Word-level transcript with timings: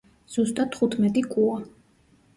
ზუსტად 0.35 0.71
თხუთმეტი 0.77 1.23
კუა. 1.35 1.63